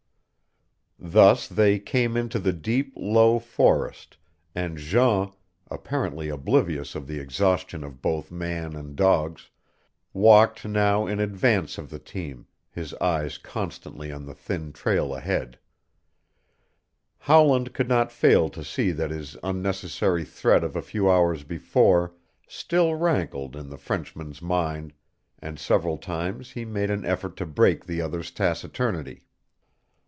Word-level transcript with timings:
Thus 1.03 1.47
they 1.47 1.79
came 1.79 2.15
into 2.15 2.37
the 2.37 2.53
deep 2.53 2.93
low 2.95 3.39
forest, 3.39 4.17
and 4.53 4.77
Jean, 4.77 5.31
apparently 5.71 6.29
oblivious 6.29 6.93
of 6.93 7.07
the 7.07 7.19
exhaustion 7.19 7.83
of 7.83 8.03
both 8.03 8.29
man 8.31 8.75
and 8.75 8.95
dogs, 8.95 9.49
walked 10.13 10.63
now 10.63 11.07
in 11.07 11.19
advance 11.19 11.79
of 11.79 11.89
the 11.89 11.97
team, 11.97 12.45
his 12.69 12.93
eyes 13.01 13.39
constantly 13.39 14.11
on 14.11 14.27
the 14.27 14.35
thin 14.35 14.71
trail 14.71 15.15
ahead. 15.15 15.57
Howland 17.17 17.73
could 17.73 17.89
not 17.89 18.11
fail 18.11 18.47
to 18.49 18.63
see 18.63 18.91
that 18.91 19.09
his 19.09 19.35
unnecessary 19.41 20.23
threat 20.23 20.63
of 20.63 20.75
a 20.75 20.83
few 20.83 21.09
hours 21.09 21.43
before 21.43 22.13
still 22.47 22.93
rankled 22.93 23.55
in 23.55 23.69
the 23.71 23.77
Frenchman's 23.77 24.39
mind, 24.41 24.93
and 25.39 25.57
several 25.57 25.97
times 25.97 26.51
he 26.51 26.63
made 26.63 26.91
an 26.91 27.03
effort 27.05 27.35
to 27.37 27.45
break 27.47 27.85
the 27.87 28.01
other's 28.03 28.29
taciturnity. 28.29 29.25